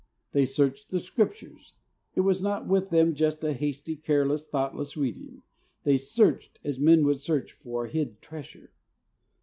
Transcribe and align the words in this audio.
They 0.31 0.47
searched 0.47 0.89
the 0.89 0.99
Scriptures. 0.99 1.75
It 2.15 2.21
was 2.21 2.41
not 2.41 2.65
with 2.67 2.89
them 2.89 3.13
just 3.13 3.43
a 3.43 3.53
hasty, 3.53 3.95
careless, 3.95 4.47
thoughtless 4.47 4.97
reading; 4.97 5.43
they 5.83 5.97
searched 5.99 6.57
as 6.63 6.79
men 6.79 7.05
would 7.05 7.19
search 7.19 7.51
for 7.53 7.85
hid 7.85 8.19
treasure. 8.19 8.71